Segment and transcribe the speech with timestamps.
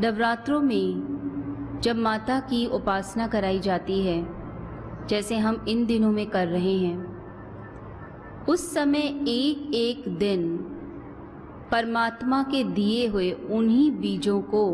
[0.00, 4.26] नवरात्रों में जब माता की उपासना कराई जाती है,
[5.06, 7.14] जैसे हम इन दिनों में कर रहे हैं,
[8.44, 10.56] उस समय एक एक दिन
[11.70, 14.66] परमात्मा के दिए हुए उन्हीं बीजों को,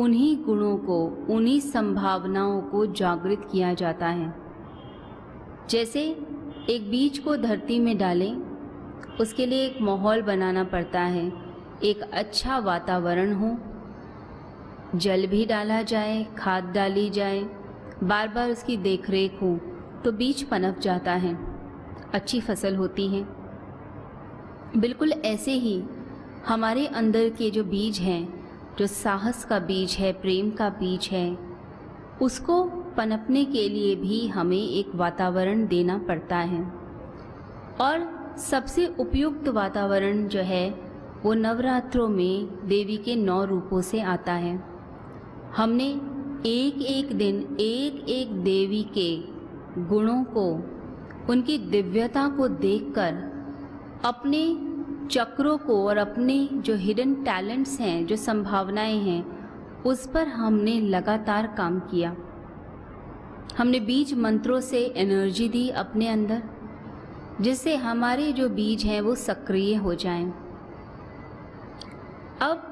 [0.00, 4.34] उन्हीं गुणों को, उन्हीं संभावनाओं को जागृत किया जाता है।
[5.70, 6.02] जैसे
[6.70, 8.36] एक बीज को धरती में डालें,
[9.20, 11.32] उसके लिए एक माहौल बनाना पड़ता है,
[11.84, 13.58] एक अच्छा वातावरण हो
[14.94, 17.40] जल भी डाला जाए, खाद डाली जाए
[18.04, 19.56] बार बार उसकी देखरेख हो
[20.04, 21.34] तो बीज पनप जाता है।
[22.14, 23.22] अच्छी फ़सल होती है।
[24.76, 25.82] बिल्कुल ऐसे ही
[26.46, 28.48] हमारे अंदर के जो बीज हैं,
[28.78, 31.38] जो साहस का बीज है, प्रेम का बीज है,
[32.22, 32.62] उसको
[32.96, 36.62] पनपने के लिए भी हमें एक वातावरण देना पड़ता है।
[37.80, 40.70] और सबसे उपयुक्त वातावरण जो है,
[41.22, 44.77] वो नवरात्रों में देवी के नौ रूपों से आता है।
[45.56, 45.86] हमने
[46.46, 49.38] एक एक दिन एक एक देवी के
[49.82, 50.52] गुणों को,
[51.32, 53.14] उनकी दिव्यता को देखकर,
[54.04, 54.60] अपने
[55.08, 59.38] चक्रों को और अपने जो हिडन टैलेंट्स हैं, जो संभावनाएँ हैं,
[59.82, 62.16] उस पर हमने लगातार काम किया
[63.58, 66.42] हमने बीज मंत्रों से एनर्जी दी अपने अंदर,
[67.40, 70.34] जिससे हमारे जो बीज हैं वो सक्रिय हो जाएँ।
[72.40, 72.67] अब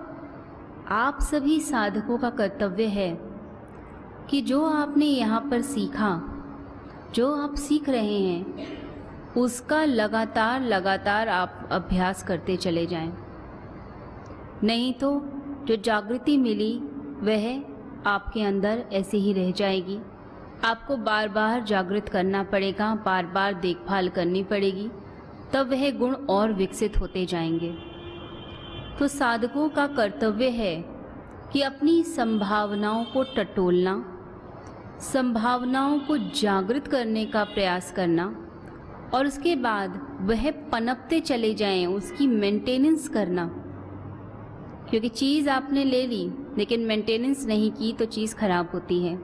[0.88, 3.18] आप सभी साधकों का कर्तव्य है
[4.30, 6.10] कि जो आपने यहाँ पर सीखा,
[7.14, 13.12] जो आप सीख रहे हैं, उसका लगातार लगातार आप अभ्यास करते चले जाएँ।
[14.64, 15.10] नहीं तो
[15.64, 16.78] जो जागृति मिली,
[17.22, 19.98] वह आपके अंदर ऐसे ही रह जाएगी
[20.64, 24.88] आपको बार बार जागृत करना पड़ेगा बार बार देखभाल करनी पड़ेगी,
[25.52, 27.95] तब वह गुण और विकसित होते जाएँगे
[28.98, 30.84] तो साधकों का कर्तव्य है
[31.52, 34.12] कि अपनी संभावनाओं को टटोलना,
[35.00, 38.26] संभावनाओं को जागृत करने का प्रयास करना
[39.14, 43.46] और उसके बाद वह पनपते चले जाएँ, उसकी मेंटेनेंस करना।
[44.90, 49.20] क्योंकि चीज़ आपने ले ली, लेकिन मेंटेनेंस नहीं की तो चीज़ खराब होती है।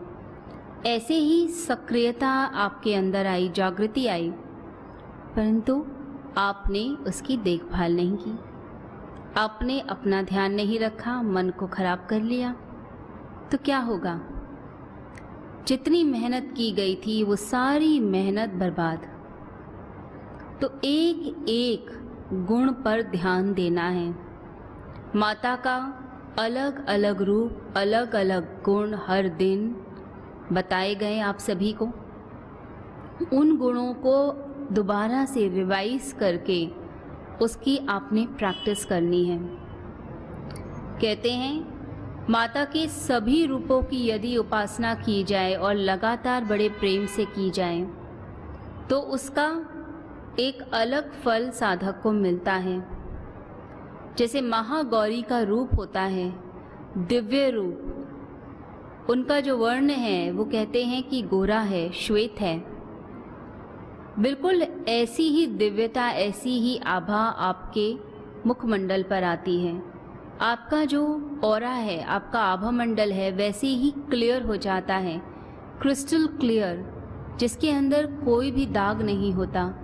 [0.87, 4.31] ऐसे ही सक्रियता आपके अंदर आई, जागृति आई,
[5.37, 5.87] परंतु
[6.39, 8.52] आपने उसकी देखभाल नहीं की।
[9.37, 12.53] आपने अपना ध्यान नहीं रखा, मन को खराब कर लिया।
[13.53, 14.21] तो क्या होगा?
[15.69, 18.99] जितनी मेहनत की गई थी, वो सारी मेहनत बर्बाद।
[20.63, 21.87] तो एक एक
[22.33, 24.15] गुण पर ध्यान देना है।
[25.17, 25.99] माता का
[26.39, 29.77] अलग अलग रूप अलग अलग गुण हर दिन
[30.53, 31.85] बताए गए आप सभी को।
[33.33, 34.33] उन गुणों को
[34.75, 36.82] दोबारा से रिवाइज करके
[37.43, 39.39] उसकी आपने प्रैक्टिस करनी है।
[41.01, 47.07] कहते हैं, माता के सभी रूपों की यदि उपासना की जाए और लगातार बड़े प्रेम
[47.07, 47.81] से की जाए
[48.91, 49.47] तो उसका
[50.41, 52.79] एक अलग फल साधक को मिलता है।
[54.19, 56.33] जैसे महागौरी का रूप होता है,
[56.99, 62.72] दिव्य रूप। उनका जो वर्ण है, वो कहते हैं कि गोरा है, श्वेत है।
[64.19, 67.97] बिल्कुल ऐसी ही दिव्यता, ऐसी ही आभा आपके
[68.47, 69.83] मुखमंडल पर आती है।
[70.41, 75.23] आपका जो और है, आपका आभा मंडल है, वैसे ही क्लियर हो जाता है।
[75.83, 77.03] क्रिस्टल क्लियर,
[77.39, 79.75] जिसके अंदर कोई भी दाग नहीं होता,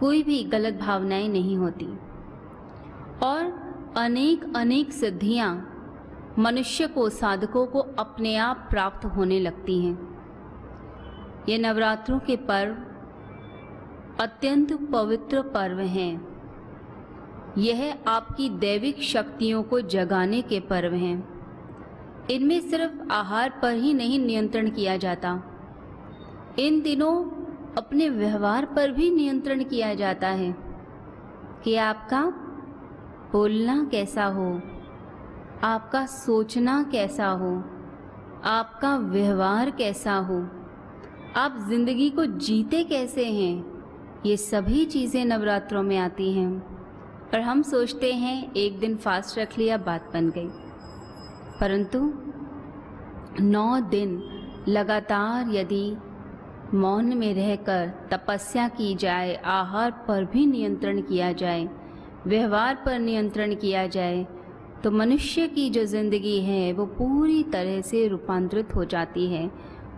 [0.00, 1.86] कोई भी गलत भावनाएँ नहीं होती।
[3.22, 5.74] और अनेक अनेक सिद्धियाँ
[6.38, 10.18] मनुष्य को, साधकों को अपने आप प्राप्त होने लगती हैं।
[11.48, 12.76] ये नवरात्रों के पर्व
[14.20, 16.28] अत्यंत पवित्र पर्व हैं।
[17.58, 21.28] यह आपकी दैविक शक्तियों को जगाने के पर्व हैं।
[22.30, 25.42] इनमें सिर्फ़ आहार पर ही नहीं नियंत्रण किया जाता।
[26.58, 27.24] इन दिनों
[27.76, 30.56] अपने व्यवहार पर भी नियंत्रण किया जाता है।
[31.64, 32.22] कि आपका
[33.32, 34.62] बोलना कैसा हो,
[35.62, 37.64] आपका सोचना कैसा हो,
[38.44, 40.48] आपका व्यवहार कैसा हो,
[41.36, 43.77] आप ज़िंदगी को जीते कैसे हैं?
[44.26, 46.50] ये सभी चीज़ें नवरात्रों में आती हैं
[47.34, 50.48] और हम सोचते हैं एक दिन फास्ट रख लिया, बात बन गई।
[51.60, 52.00] परंतु
[53.42, 54.22] नौ दिन
[54.68, 55.96] लगातार यदि
[56.74, 61.68] मौन में रहकर तपस्या की जाए, आहार पर भी नियंत्रण किया जाए,
[62.26, 64.26] व्यवहार पर नियंत्रण किया जाए
[64.84, 69.50] तो मनुष्य की जो ज़िंदगी है, वो पूरी तरह से रूपांतरित हो जाती है।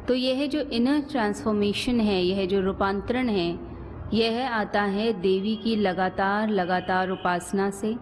[0.08, 3.69] तो यह जो इनर ट्रांसफॉर्मेशन है, यह जो रूपांतरण है
[4.14, 7.96] यह आता है देवी की लगातार लगातार उपासना से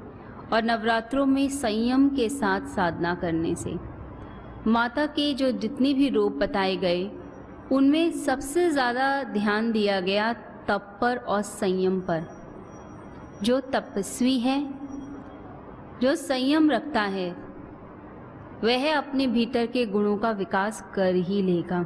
[0.53, 3.75] और नवरात्रों में संयम के साथ साधना करने से।
[4.67, 7.11] माता के जो जितने भी रूप बताए गए,
[7.73, 10.33] उनमें सबसे ज़्यादा ध्यान दिया गया
[10.69, 12.25] तप पर और संयम पर।
[13.43, 14.61] जो तपस्वी है,
[16.03, 17.31] जो संयम रखता है,
[18.65, 21.81] वह अपने भीतर के गुणों का विकास कर ही लेगा।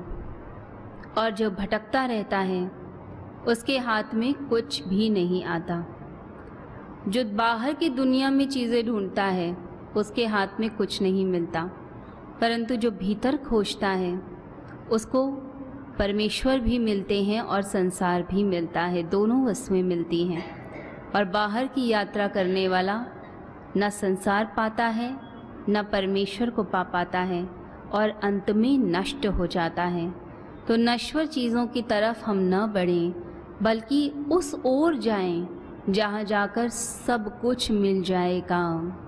[1.19, 2.81] और जो भटकता रहता है
[3.49, 5.87] उसके हाथ में कुछ भी नहीं आता।
[7.09, 9.56] जो बाहर की दुनिया में चीज़ें ढूंढता है,
[9.97, 11.71] उसके हाथ में कुछ नहीं मिलता।
[12.41, 14.23] परंतु जो भीतर खोजता है,
[14.91, 15.33] उसको
[15.99, 20.62] परमेश्वर भी मिलते हैं और संसार भी मिलता है। दोनों वस्तुएँ मिलती हैं।
[21.17, 23.06] और बाहर की यात्रा करने वाला
[23.77, 25.19] न संसार पाता है,
[25.69, 27.49] न परमेश्वर को पा पाता है
[27.93, 30.15] और अंत में नष्ट हो जाता है।
[30.69, 33.31] तो नश्वर चीज़ों की तरफ़ हम न बढ़ें।
[33.62, 35.49] बल्कि उस ओर जाएँ,
[35.91, 38.99] जहाँ जाकर सब कुछ मिल जाएगा।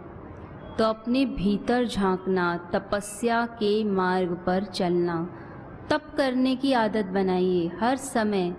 [0.79, 5.31] तो अपने भीतर झांकना, तपस्या के मार्ग पर चलना।
[5.91, 8.57] तप करने की आदत बनाइए। हर समय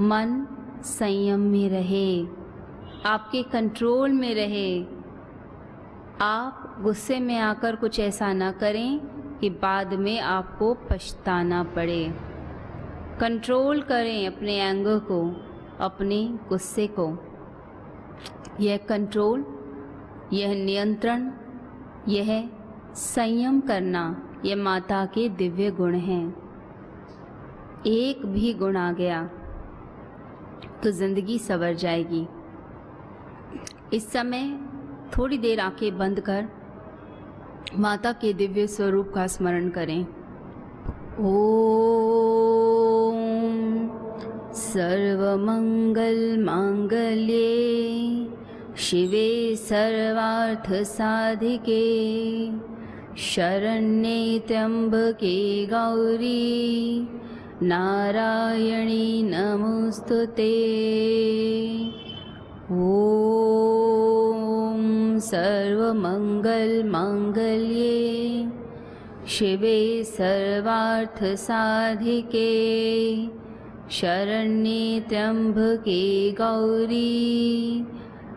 [0.00, 0.46] मन
[0.82, 2.26] संयम में रहे।
[3.06, 4.82] आपके कंट्रोल में रहे।
[6.20, 8.98] आप गुस्से में आकर कुछ ऐसा ना करें
[9.40, 12.27] कि बाद में आपको पछताना पड़े।
[13.20, 15.20] कंट्रोल करें अपने एंगर को,
[15.80, 16.18] अपने
[16.48, 17.06] गुस्से को।
[18.60, 19.44] यह कंट्रोल
[20.32, 21.30] यह नियंत्रण,
[22.08, 22.48] यह
[22.96, 24.02] संयम करना
[24.44, 26.24] यह माता के दिव्य गुण हैं।
[27.86, 29.22] एक भी गुण आ गया
[30.82, 32.26] तो ज़िंदगी सवर जाएगी।
[33.92, 34.48] इस समय
[35.08, 36.48] थोड़ी देर आँखें बंद कर
[37.78, 40.00] माता के दिव्य स्वरूप का स्मरण करें।
[41.20, 41.77] ॐ
[44.72, 47.52] सर्वमङ्गलमाङ्गल्ये
[48.86, 49.30] शिवे
[49.68, 51.84] सर्वार्थसाधिके
[53.28, 54.18] शरण्ये
[54.48, 55.38] त्र्यम्बके
[55.72, 56.44] गौरी
[57.70, 60.54] नारायणी नमोऽस्तु ते।
[62.70, 62.72] ॐ
[65.30, 67.96] सर्वमङ्गलमाङ्गल्ये
[69.36, 69.80] शिवे
[70.16, 70.92] सर्वार्थसाधिके
[73.90, 77.84] शरण्ये त्र्यम्बके गौरी।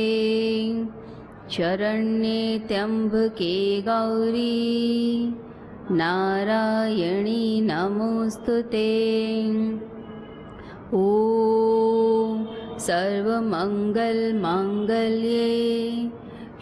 [1.50, 5.34] शरण्ये त्र्यम्बके गौरी।
[5.90, 9.12] नारायणी नमोऽस्तु ते
[10.94, 12.40] ॐ
[12.86, 15.52] सर्वमङ्गलमाङ्गल्ये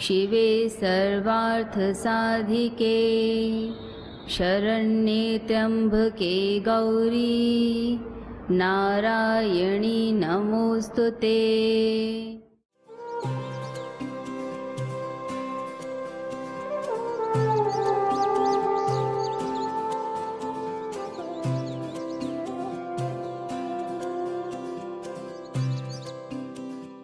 [0.07, 1.39] शिवे सर्वार्थसाधिके
[4.35, 6.37] शरण्ये त्र्यम्बके
[6.69, 7.33] गौरी
[8.61, 11.35] नारायणी नमोऽस्तु ते